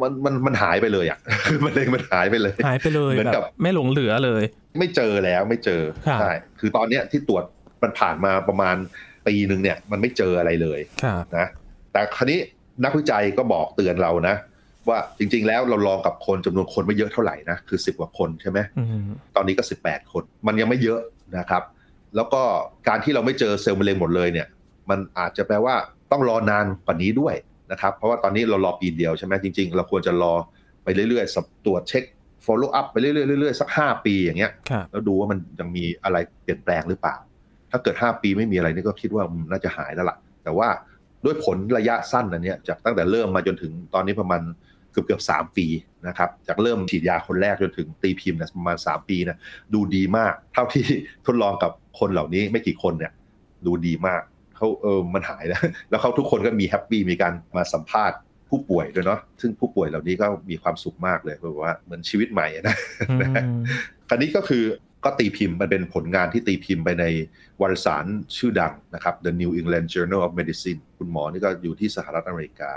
[0.00, 4.42] มันมันมันหายไปเลยอะคือมันเลยมันหายไปเลยหายไปเลยเหมือนกับไม่หลงเหลือเลย
[4.78, 5.82] ไม่เจอแล้วไม่เจอ
[6.20, 7.44] ใช่คือตอนเนี้ยที่ตรวจ
[7.82, 8.76] มันผ่านมาประมาณ
[9.26, 10.80] ปีหนึ่งเนี่ย มันไม่เจออะไรเลย
[11.36, 11.46] นะ
[11.92, 12.38] แต่ครนี้
[12.84, 14.36] นักวิจัยก็บอกเตือนเรานะ
[14.88, 18.58] ว่าจริง ๆ แล้วเราลองกับคนจำนวนคนไม่เยอะเท่าไหร่นะคือสิบกว่าคนใช่ไหม
[19.36, 21.00] ตอนนี้ก็สิบแปดคน มันยังไม่เยอะ
[21.38, 21.62] นะครับ
[22.16, 22.42] แล้วก็
[22.88, 24.48] การที่เราไม่เจอเซลล์มะเร็งหมดเลยเนี่ย
[24.90, 25.74] มันอาจจะแปลว่า
[26.12, 27.34] ต้องรอนานกว่านี้ด้วย
[27.72, 30.34] นะครับเพราะว่าตอนนี้เรารอปีเดียวใช่ไหมจริง ๆ เราควรจะรอ
[30.84, 32.04] ไปเรื่อยๆตรวจเช็ค
[32.46, 34.52] follow up ไปเรื่อยๆเรื่อยๆสักห้าปีอย่างเงี้ย
[34.90, 37.16] แล้วดูว่ามันยังมีอะไรเปลี่ยนแปลงหรือเปล่า
[37.70, 40.68] ถ้าเกิด 5 ปีไม่มีอะไรนี่ก็คิดว่าน่าจะหายแล้วล่ะ แต่ว่า
[41.24, 44.42] ด้วยผลระยะสั้นอันนี้จากตั้งแต่เริ่มมาจนถึงตอนนี้ประมาณ
[44.92, 45.66] เกือบเกือบสามปี
[46.08, 49.38] นะครับจากเริ่มฉีดยาคนแรกจนถึงตีพิมพ์นะประมาณ 3 ปีนะ
[49.74, 50.86] ดูดีมาก เท่าที่
[51.26, 53.12] ทดลองกับคนเหล่านี้ไม่กี่คนเนี่ย
[53.66, 54.22] ดูดีมาก
[54.62, 62.76] เขาเออมันหายแล้ว แล้วเขาทุกคนก็มี happy มีการมาสัมภาษณ์ผู้ป่วยด้วยเนาะซึ่งผู้ป่วยเหล่านี้ก็มีความสุขมากเลยเพราะว่าเหมือนชีวิตใหม่นะ
[64.08, 64.64] คราวนี้ก็คือ
[65.04, 67.04] ก็ตีพิมพ์มันเป็นผลงานที่ตีพิมพ์ไปใน
[67.60, 68.04] วารสาร
[68.36, 72.72] ชื่อดังนะครับ The New England Journal of Medicine คุณหมอนี่ก็อยู่ที่สหรัฐอเมริกา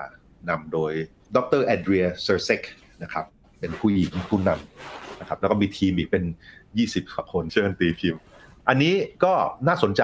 [0.50, 0.92] นำโดย
[1.36, 2.62] ดรแอดเรียเซอร์เซก
[3.04, 3.26] นะครับ
[3.60, 6.24] เป็นผู้หญิงผู้นำนะครับแล้วก็มีทีมอีกเป็น
[6.68, 8.22] 20กว่าคนช่วยกันตีพิมพ์
[8.70, 8.94] อันนี้
[9.24, 9.34] ก็
[9.68, 10.04] น่าสนใจ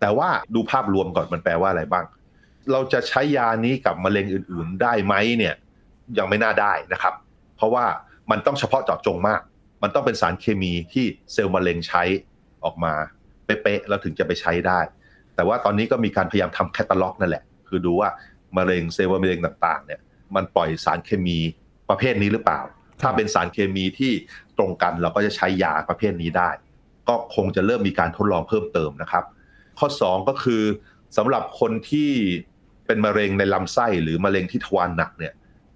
[0.00, 2.04] แต่ว่าดูภาพรวมก่อนมันแปลว่าอะไรบ้าง
[2.72, 5.54] เราจะใช้ยานี้กับมะเร็งอื่นๆ ได้ไหมเนี่ย
[6.18, 7.14] ยังไม่น่าได้นะครับ
[7.56, 7.84] เพราะว่า
[8.30, 9.40] มันต้องเฉพาะเจาะจงมาก
[9.82, 12.02] มันต้องเป็นสารเคมีที่เซลล์มะเร็งใช้
[12.64, 12.92] ออกมา
[13.44, 14.80] เป๊ะๆแล้วถึงจะไปใช้ได้
[15.34, 18.10] แต่ว่าตอนนี้ก็มีการพยายามทำแคตตาล็อกนั่นแหละ คือดูว่า
[18.56, 20.00] มะเร็งเซลล์มะเร็งต่างๆเนี่ย
[20.34, 21.38] มันปล่อยสารเคมี
[21.88, 22.60] ประเภทนี้หรือเปล่า
[23.00, 24.12] ถ้าเป็นสารเคมีที่
[24.58, 26.50] ตรงกันเราก็จะใช้ยาประเภทนี้ได้
[27.08, 29.24] ก็คงจะเริ่มมีการทดลองเพิ่มเติมนะครับ
[29.80, 30.62] ข้อ 2 ก็คือ
[31.16, 32.10] สำหรับคนที่
[32.86, 35.32] เป็นมะเร็งในลำไส้หรือมะเร็งที่ทวารหนักเนี่ย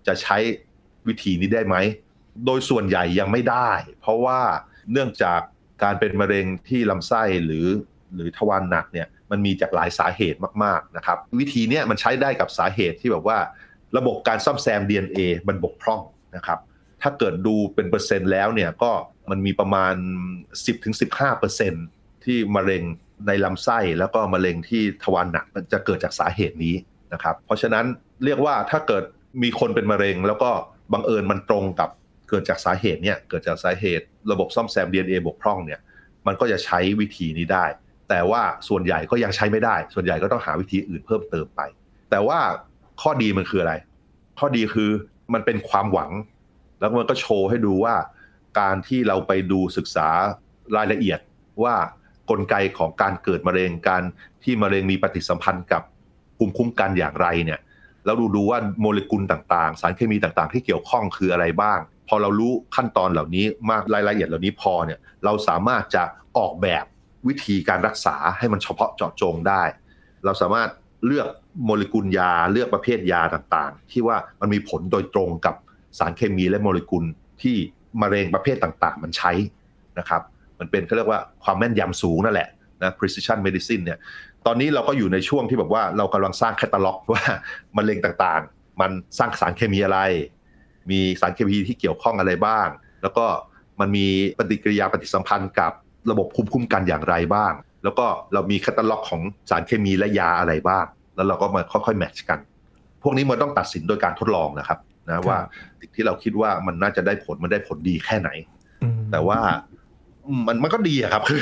[0.06, 0.36] จะใช้
[1.08, 1.76] วิธีนี้ได้ไหม
[2.46, 4.40] โดยส่วนใหญ่ยังไม่ได้ เพราะว่า
[4.92, 5.40] เนื่องจาก
[5.82, 7.66] การเป็นมะเร็งที่ลำไส้หรือ
[8.14, 13.38] หรือทวารหนักเนี่ยมันมีจากหลายสาเหตุมากๆนะครับ วิธีนี้มันใช้ได้กับสาเหตุที่แบบว่า
[13.96, 16.02] ระบบการซ่อมแซม DNA มันบกพร่อง
[16.36, 16.58] นะครับ
[17.02, 18.90] ถ้าเกิดดูเป็นเปอร์เซ็นต์แล้วเนี่ยก็
[19.30, 19.94] มันมีประมาณ
[21.48, 22.82] 10-15%ที่มะเร็ง
[23.26, 26.74] ในลำไส้แล้วก็มะเร็งที่ทวารหนักมันจะเกิดจากสาเหตุนี้
[27.12, 27.84] นะครับ เพราะฉะนั้น
[28.24, 29.04] เรียกว่าถ้าเกิด
[29.42, 30.50] มีคนเป็นมะเร็ง แล้วก็
[30.92, 31.90] บังเอิญมันตรงกับ
[32.28, 35.80] เกิดจากสาเหตุเนี่ยเกิดจากสาเหตุ ระบบซ่อมแซม DNA บกพร่องเนี่ย
[36.26, 37.64] มันก็จะใช้วิธีนี้ได้
[38.08, 41.60] แต่ว่าส่วนใหญ่ก็ยังใช้ไม่ได้ ส่วนใหญ่ก็ต้องหาวิธีอื่นเพิ่มเติมไป
[42.10, 42.38] แต่ว่า
[43.02, 43.74] ข้อดีมันคืออะไร
[44.38, 44.90] ข้อดีคือ
[45.34, 46.10] มันเป็นความหวัง
[46.80, 47.94] แล้วมันก็โชว์ให้ดูว่า
[48.60, 50.08] การที่เราไปดูศึกษา
[50.76, 51.20] รายละเอียด
[51.62, 51.74] ว่า
[52.30, 54.02] กลไกของการเกิดมะเร็งการ
[54.44, 55.82] ที่มะเร็งมีปฏิสัมพันธ์กับ
[56.36, 57.60] ภูมิคุ้มกันอย่างไรเนี่ย
[58.04, 66.02] แล้วดูดูว่าโมเลกุลต่างๆ สารเคมีต่างๆ ที่เกี่ยวข้องคืออะไรบ้าง พอเรารู้ขั้นตอนเหล่านี้มากรายละเอียดเหล่านี้พอเนี่ยเราสามารถจะ
[66.38, 66.84] ออกแบบ
[67.28, 69.62] วิธีการรักษาให้มันเฉพาะเจาะจงได้
[70.24, 70.70] เราสามารถ
[71.06, 71.28] เลือก
[71.64, 75.54] โมเลกุลยาเลือกประเภทยาต่างๆ ที่ว่ามันมีผลโดยตรงกับ
[75.98, 77.04] สารเคมีและโมเลกุล
[77.42, 77.56] ที่
[78.02, 79.32] มะเร็งประเภทต่างๆ มันใช้
[79.98, 80.22] นะครับ
[80.60, 82.48] มันเป็นเขาเรียกว่าความแม่นยำสูงนั่นแหละ
[82.82, 83.98] นะ precision medicine เนี่ย
[84.46, 87.22] ตอนนี้เราก็อยู่ในช่วงที่แบบว่าเรากำลังสร้างแคตตาล็อกว่า
[87.76, 90.00] มะเร็งต่างๆ มันสร้างสารเคมีอะไร
[90.90, 92.66] มีสารเคมีที่เกี่ยวข้องอะไรบ้าง
[93.02, 93.26] แล้วก็
[93.80, 94.06] มันมี
[94.38, 95.72] ปฏิกิริยาปฏิสัมพันธ์กับ
[96.10, 97.52] ระบบภูมิคุ้มกันอย่างไรบ้าง
[97.84, 100.84] แล้วก็เรามีแคตตาล็อกของสารเคมีและยาอะไรบ้าง
[101.16, 102.38] แล้วเราก็มาค่อยๆแมทช์กัน
[103.02, 105.38] พวกนี้มันต้องตัดสินโดยการทดลองนะครับนะว่า
[105.80, 108.30] สิ่งที่เราคิดว่ามันน่าจะได้ผลมันได้ผลดีแค่ไหน
[109.12, 109.38] แต่ว่า
[110.46, 111.40] มันมันก็ดีอะครับคือ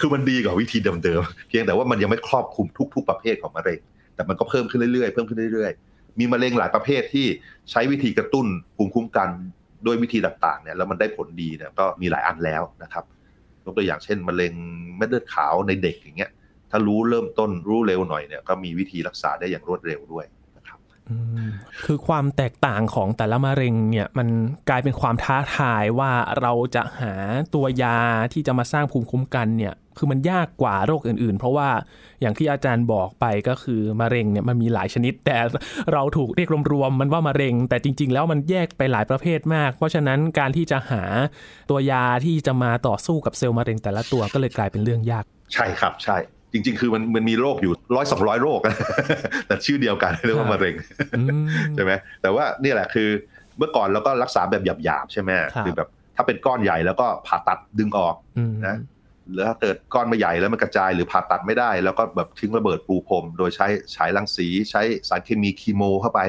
[0.00, 3.80] คือมันดีกว่าวิธีเดิมๆเพียงแต่ว่ามันยังไม่ครอบคลุมทุก ๆ ประเภทของมะเร็ง
[4.14, 7.26] แต่มันก็เพิ่มขึ้นเรื่อยๆเพิ่มขึ้นเรื่อยๆ มีมะเร็งหลายประเภทที่
[7.70, 9.28] ใช้วิธีกระตุ้นภูมิคุ้มกัน
[9.86, 13.04] ด้วยวิธีต่างๆเนี่ยแล้วมันได้ผลดีเนี่ยก็มีหลายอันแล้วนะครับ
[13.64, 14.52] ยกตัวอย่างเช่นมะเร็ง
[14.96, 16.30] เม็ดเลือดขาวในเด็กอย่างเงี้ย
[16.70, 20.26] ถ้ารู้เริ่มต้นรู้เร็วหน่อยเนี่ยก็มีวิธีรักษาได้อย่างรวดเร็วด้วย
[21.84, 24.28] คือความแตกต่างของแต่ละมะเร็งเนี่ยมัน
[24.68, 27.14] กลายเป็นความท้าทายว่าเราจะหา
[27.54, 27.98] ตัวยา
[28.32, 31.68] ที่จะมาสร้างภูมิคุ้มกันเนี่ยคือมันยากกว่าโรคอื่น ๆ เพราะว่า
[32.20, 35.38] อย่างที่อาจารย์บอกไปก็คือมะเร็งเนี่ยมันมีหลายชนิด แต่
[35.92, 41.02] เราถูกเรียกรวมๆมันว่ามะเร็ง แต่จริง ๆ แล้วมันแยกไปหลายประเภทมาก เพราะฉะนั้นการที่จะหา
[41.70, 46.16] ตัวยาที่จะมาต่อสู้กับเซลล์มะเร็งแต่ละตัวก็เลยกลายเป็นเรื่องยาก ใช่ครับใช่
[46.52, 48.60] จริง ๆ คือมันมันมีโรคอยู่ร้อยสองร้อยโรค
[49.46, 50.74] แต่ชื่อเดียวกันเรียกว่ามะเร็ง
[51.74, 53.08] ใช่ไหมแต่ว่านี่แหละคือ
[53.58, 55.30] เมื่อก่อนเราก็รักษาแบบหยาบๆใช่ไหม
[55.64, 58.14] คือแบบถ้าเป็นก้อนใหญ่แล้วก็ผ่าตัดดึงออก
[58.66, 58.76] นะ
[59.30, 66.20] หรือถ้าเกิดก้อนไม่ใหญ่แล้วมันกระจายหรือผ่าตัดไม่ได้ แล้วก็แบบทิ้งระเบิดปูพรม โดยใช้ฉายรังสีใช้สารเคมีคีโมเข้าไป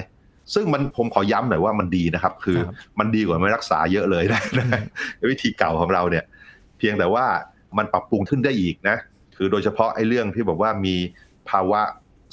[0.53, 2.59] ซึ่งมันผมขอย้ำหน่อยว่ามันดีนะครับ คือ
[2.99, 4.41] มันดีกว่าไม่รักษาเยอะเลยนะ
[5.31, 6.23] วิธีเก่าของเราเนี่ย
[6.77, 7.25] เพียงแต่ว่า
[7.77, 8.97] มันปรับปรุงขึ้นได้อีกนะ
[9.38, 10.96] คือโดยเฉพาะไอ้เรื่องที่บอกว่ามี
[11.50, 11.82] ภาวะ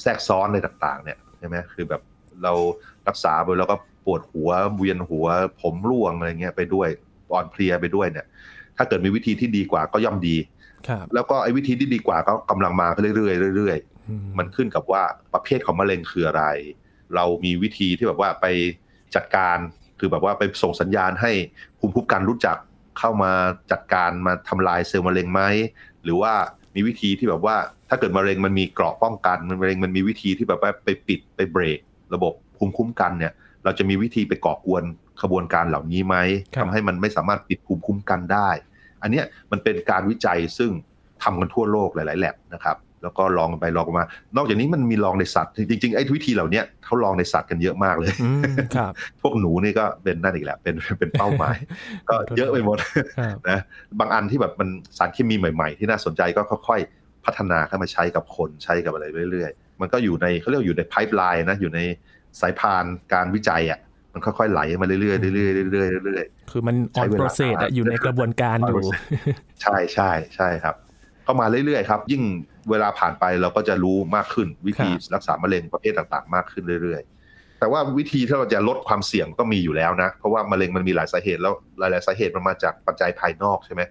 [0.02, 2.02] แทรกซ้อนอะไรต่างๆ เนี่ยใช่ไหมคือแบบ
[2.42, 2.52] เรา
[3.08, 5.26] รักษาไปแล้วก็ปวดหัวเวียนหัว
[5.60, 6.88] ผมร่วงอะไรเงี้ยไปด้วย
[7.32, 8.26] อ่อนเพลียไปด้วยเนี่ย
[8.76, 10.36] ถ้าเกิดมีวิธีที่ดีกว่าก็ย่อมดี
[11.14, 12.86] แล้วก็ไอ้วิธีที่ดีกว่าก็กำลังมา
[13.16, 15.02] เรื่อยๆเรื่อยๆมันขึ้นกับว่า
[15.34, 16.44] ประเภทของมะเร็งคืออะไร
[17.14, 18.46] เรามีวิธีที่แบบว่าไป
[19.14, 19.58] จัดการ
[19.98, 21.32] คือแบบว่าไปส่งสัญญาณให้
[21.78, 22.56] ภูมิคุ้มกันรู้จัก
[22.98, 23.32] เข้ามา
[23.72, 25.42] จัดการมาทำลายเซลล์มะเร็งไหม
[26.02, 26.32] หรือว่า
[26.74, 27.56] มีวิธีที่แบบว่า
[27.88, 31.78] ถ้าเกิดมะเร็งมันมีเกราะป้องกันมะเร็งมันมีวิธีที่แบบว่าไปปิดไปเบรก
[32.14, 33.32] ระบบภูมิคุ้มกันเนี่ย
[33.64, 34.84] เราจะมีวิธีไปก่อกวน
[35.22, 36.16] ขบวนการเหล่านี้ไหม
[36.58, 38.48] ทำให้มันไม่สามารถปิดภูมิคุ้มกันได้
[39.02, 40.70] อันนี้มันเป็นการวิจัยซึ่ง
[41.22, 44.04] ทำกันทั่วโลกหลาย ๆ แลบนะครับ แล้วก็ลองไปลองมา
[44.36, 48.12] นอกจากนี้มันมีลองในสัตว์ จริงๆไอ้วิธีเหล่านี้เขาลองในสัตว์กันเยอะมากเลย
[49.20, 51.56] พวกหนูนี่ก็เป็นนั่นอีกแหละเป็นเป็นเป้าหมาย
[52.08, 52.78] ก็เยอะไปหมด
[53.50, 53.58] นะ
[53.98, 61.80] บางอันที่แบบมันสารเคมีใหม่ๆ ที่น่าสนใจก็ค่อยๆ พัฒนาเข้ามาใช้กับคนใช้กับอะไรเรื่อยๆ มันก็อยู่ในเขาเรียกอยู่ในไพป์ไลน์นะอยู่ใน
[62.40, 63.80] สายพานการวิจัยอะ
[64.12, 65.14] มันค่อยๆไหลมาเรื่อยๆเรื่อ
[65.66, 68.80] ยๆเรื่อยๆเรื่อยๆคือมันออนโปรเซสอยู่ในกระบวนการอยู่
[69.62, 70.74] ใช่ใช่ใช่ครับ
[71.30, 72.22] เข้ามาเรื่อยๆครับยิ่ง
[72.70, 83.82] เวลาผ่านไปเราก็จะรู้มากขึ้น วิธีรักษามะเร็งประเภทต่างๆ มากขึ้นเรื่อยๆ แต่ว่าวิธีที่เราจะลดความเสี่ยงก็มีอยู่แล้วนะ เพราะว่ามะเร็งมันมีหลายสาเหตุแล้วหลายๆสาเหตุมันมาจากปัจจัยภายนอกใช่ไหม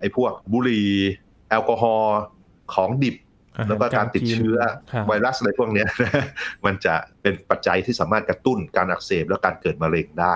[0.00, 0.88] ไอ้พวกบุหรี่
[1.48, 2.18] แอลกอฮอล์
[2.74, 3.16] ของดิบ
[3.68, 4.58] แล้วก็การติดเชื้อ
[5.08, 5.84] ไวรัสอะไรพวกนี้
[6.66, 10.34] มันจะเป็นปัจจัยที่สามารถกระตุ้นการอักเสบและการเกิดมะเร็งได้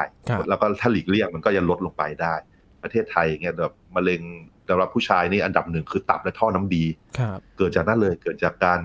[0.48, 2.34] แล้วก็ถ้าหลีกเลี่ยงมันก็จะลดลงไปได้
[2.84, 4.20] ประเทศไทยเงี้ยแบบมะเร็ง
[4.68, 6.84] สำหรับผู้ชายนี่อันดับหนึ่งคือตับและท่อน้ำดี
[7.56, 8.80] เกิดจากนั้นเลยเกิดจากการ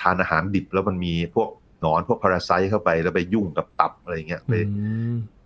[0.00, 1.48] ทานอาหารดิบแล้วมันมีพวก
[1.80, 4.52] หนอนพวกพาราไซต์เข้าไปแล้วไปยุ่งกับตับอะไรเงี้ยไป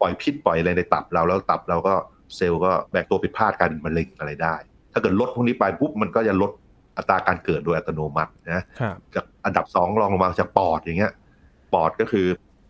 [0.01, 1.95] ปล่อยพิษปล่อยอะไรในตับเราแล้วตับเราก็
[2.37, 4.55] เซลล์ก็แบกตัวผิดพลาดกลายเป็นมะเร็งอะไรได้
[4.93, 6.51] ถ้าเกิดลดพวกนี้ไปปุ๊บมันก็จะลด
[6.97, 8.63] อัตราการเกิดโดยอัตโนมัตินะ
[9.15, 11.13] จากอันดับสองรองลงมาจากปอดอย่างเงี้ย
[11.73, 12.27] ปอดก็คือ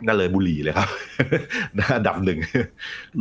[0.06, 0.88] นั่นเลยบุหรี่เลยครับ
[1.96, 2.38] อันดับหนึ่ง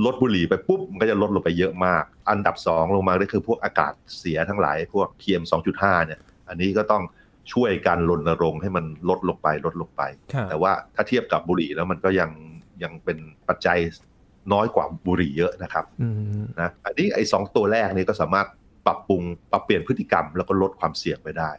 [0.05, 5.43] ลดบุหรี่ไปปุ๊บมันก็จะลดลงไปเยอะมาก อันดับสองลงมาก็คือพวกอากาศเสียทั้งหลายพวก PM
[5.75, 7.03] 2.5เนี่ย อันนี้ก็ต้อง
[7.53, 10.01] ช่วยการรณรงค์ให้มันลดลงไปลดลงไป
[10.49, 12.29] แต่ว่าถ้าเทียบกับบุหรี่แล้วมันก็ยัง
[12.83, 13.77] ยังเป็นปัจจัย
[14.53, 15.85] น้อยกว่าบุหรี่เยอะนะครับ
[16.59, 18.47] นะอันนี้ไอ้สองตัวแรกนี้ก็สามารถ
[18.85, 21.51] ปรับปรุงปรับเปลี่ยนพฤติกรรมแล้วก็ลดความเสี่ยงไปได้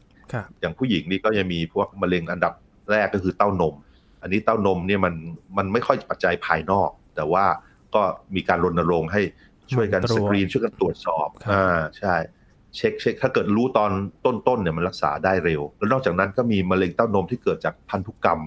[0.61, 2.52] อย่างผู้หญิงนี่ก็จะมีพวกมะเร็งอันดับ
[2.90, 3.74] แรกก็คือเต้านม
[4.22, 5.14] อันนี้เต้านมเนี่ยมัน
[5.59, 7.44] มันไม่ค่อยปัจจัยภายนอก แต่ว่า
[7.94, 8.02] ก็
[8.35, 9.22] มีการรณรงค์ให้
[9.72, 12.14] ช่วยกันสกรีนช่วยกันตรวจสอบอ่าใช่
[12.76, 13.90] เช็คเช็คถ้าเกิดรู้ตอน
[14.48, 18.40] ต้นๆเนี่ยมันรักษาได้เร็ว แล้วนอกจากนั้นก็มีมะเร็งเต้านมที่เกิดจากพันธุกรรม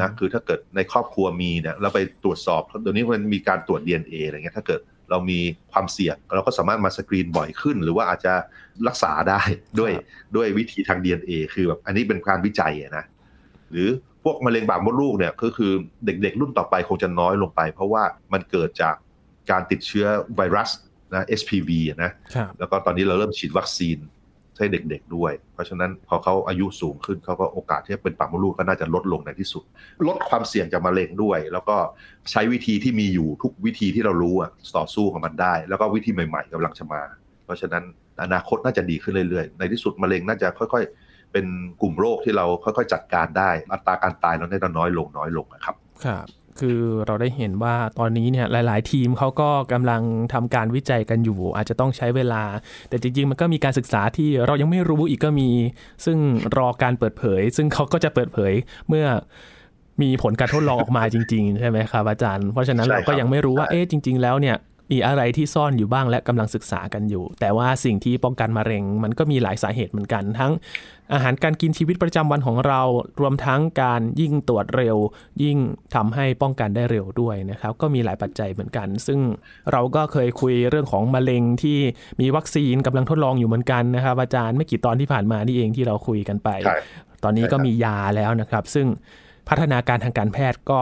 [0.00, 4.80] นะคือถ้าเกิดในครอบครัวมีเนี่ยเราไปตรวจสอบเดี๋ยวนี้มันมีการตรวจ DNA อะไรเงี้ยถ้าเกิด
[5.10, 5.40] เรามี
[5.72, 8.34] ความเสี่ยงเราก็สามารถมาสกรีนบ่อยขึ้น หรือว่าอาจจะ
[8.88, 9.40] รักษาได้
[9.80, 9.92] ด้วย
[10.36, 13.04] ด้วยวิธีทาง DNA คือแบบอันนี้เป็นการวิจัยนะ
[13.70, 13.88] หรือ
[14.24, 15.72] พวกมะเร็งปากมดลูกเนี่ยก็คือ
[16.04, 18.94] เด็กๆ รุ่นต่อไปคงจะน้อยลงไป เพราะว่ามันเกิดจาก
[19.50, 20.06] การติดเชื้อ
[20.36, 20.70] ไวรัส
[21.14, 21.70] นะ HPV
[22.02, 22.10] นะ
[22.58, 23.98] แล้วก็ตอนนี้เราเริ่มฉีดวัคซีน
[24.58, 29.62] ให้เด็กๆด้วย เพราะฉะนั้นพอเขาอายุสูงขึ้นเขาก็โอกาสที่จะเป็นปากมดลูกก็น่าจะลดลงในที่สุด
[30.08, 31.76] ลดความเสี่ยงจากมะเร็งด้วย แล้วก็
[32.30, 37.02] ใช้วิธีที่มีอยู่ทุกวิธีที่เรารู้อะต่อสู้กับมันได้ แล้วก็วิธีใหม่ๆกำลังจะมา
[37.44, 37.84] เพราะฉะนั้น
[38.22, 41.01] อนาคตน่าจะดีขึ้นเรื่อยๆ ในที่สุดมะเร็งน่าจะค่อยๆ
[41.32, 41.46] เป็น
[41.80, 45.74] กลุ่มโรคที่เราค่อยๆจัดการได้ อัตราการตายเราได้น้อยลงน้อยลงนะครับ
[46.06, 46.26] ครับ
[46.60, 52.42] คือเราได้เห็นว่าตอนนี้เนี่ยหลาย ๆ ทีมเขาก็กำลังทำการวิจัยกันอยู่ อาจจะต้องใช้เวลา
[52.88, 55.50] แต่จริง ๆ มันก็มีการศึกษาที่เรายังไม่รู้อีกก็มี
[56.04, 56.18] ซึ่ง
[56.56, 58.52] รอการเปิดเผย ซึ่งเขาก็จะเปิดเผย
[58.88, 59.06] เมื่อ
[60.02, 64.56] มีผลการทดลองออกมาจริง ๆ ใช่ไหมครับอาจารย์ เพราะฉะนั้นเราก็ยังไม่รู้ว่าเอ๊ะจริง ๆ แล้วเนี่ย
[64.92, 70.52] มีอะไรที่ซ่อนอยู่บ้างและกำลังศึกษากันอยู่ แต่ว่าสิ่งที่ป้องกันมะเร็ง มันก็มีหลายสาเหตุเหมือนกัน ทั้ง
[71.12, 72.80] อาหารการกินชีวิตประจำวันของเรา
[73.20, 74.96] รวมทั้งการยิ่งตรวจเร็ว
[75.42, 75.58] ยิ่ง
[75.94, 79.20] ทำให้ป้องกันได้เร็วด้วยนะครับ ก็มีหลายปัจจัยเหมือนกัน ซึ่ง
[79.72, 81.78] เราก็เคยคุยเรื่องของมะเร็งที่
[82.20, 86.48] มีวัคซีนกำลังทดลองอยู่เหมือนกันนะครับ อาจารย์ไม่กี่ตอนที่ผ่านมานี่เองที่เราคุยกันไป
[87.24, 88.86] ตอนนี้ก็มียาแล้วนะครับ ซึ่ง
[89.48, 90.80] พัฒนาการทางการแพทย์ก็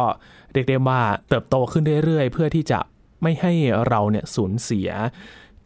[0.52, 2.78] เรียกได้ว่าเติบโตขึ้นเรื่อยๆ เพื่อที่จะ
[3.22, 3.52] ไม่ให้
[3.88, 4.90] เราเนี่ยสูญเสีย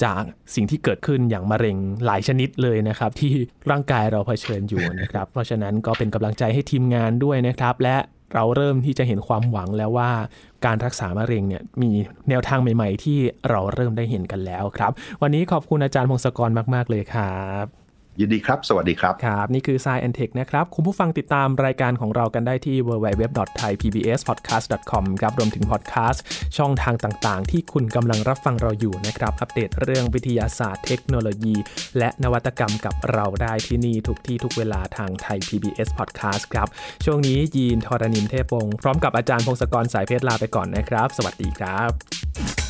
[0.05, 0.23] จาก
[0.55, 3.33] สิ่งที่เกิดขึ้นอย่างมะเร็งหลายชนิดเลยนะครับ ที่
[3.71, 7.97] ร่างกายเราเผชิญอยู่นะครับ เพราะฉะนั้นก็เป็นกำลังใจให้ทีมงานด้วยนะครับ และ
[8.35, 10.11] เราเริ่มที่จะเห็นความหวังแล้วว่า
[10.65, 11.91] การรักษามะเร็งเนี่ยมี
[12.29, 13.19] แนวทางใหม่ ๆ ที่
[13.51, 17.84] เราเริ่มได้เห็นกันแล้วครับ วันนี้ขอบคุณอาจารย์พงศกรมาก ๆ เลยครับ
[18.21, 26.23] ยินดีครับ สวัสดีครับ ครับ นี่คือ s ายแอนเทคนะครับ คุณผู้ฟังติดตามรายการของเรากันได้ที่ www.thaipbspodcast.com ครับ รวมถึงพอดแคสต์
[26.57, 31.55] ช่องทางต่างๆ ที่คุณกำลังรับฟังเราอยู่นะครับ อัปเดตเรื่องวิทยาศาสตร์เทคโนโลยี
[31.99, 36.69] และนวัตกรรมกับเราได้ที่นี่ทุกที่ทุกเวลาทางไทย PBS Podcast ครับ
[37.05, 42.64] ช่วงนี้ยีนทรณินเทพวงศ์พร้อมกับอาจารย์พงศกรสายเพชรลาไปก่อนนะครับ สวัสดีครับ